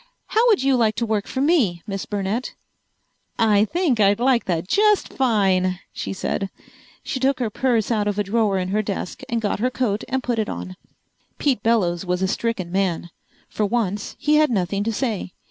How 0.29 0.47
would 0.47 0.63
you 0.63 0.75
like 0.75 0.95
to 0.95 1.05
work 1.05 1.27
for 1.27 1.41
me, 1.41 1.83
Miss 1.85 2.07
Burnett?" 2.07 2.55
"I 3.37 3.65
think 3.65 3.99
I'd 3.99 4.19
like 4.19 4.45
that 4.45 4.67
just 4.67 5.13
fine," 5.13 5.77
she 5.93 6.11
said. 6.11 6.49
She 7.03 7.19
took 7.19 7.37
her 7.39 7.51
purse 7.51 7.91
out 7.91 8.07
of 8.07 8.17
a 8.17 8.23
drawer 8.23 8.57
in 8.57 8.69
her 8.69 8.81
desk 8.81 9.21
and 9.29 9.39
got 9.39 9.59
her 9.59 9.69
coat 9.69 10.03
and 10.09 10.23
put 10.23 10.39
it 10.39 10.49
on. 10.49 10.75
Pete 11.37 11.61
Bellows 11.61 12.03
was 12.03 12.23
a 12.23 12.27
stricken 12.27 12.71
man. 12.71 13.11
For 13.47 13.67
once 13.67 14.15
he 14.17 14.37
had 14.37 14.49
nothing 14.49 14.83
to 14.85 14.91
say. 14.91 15.33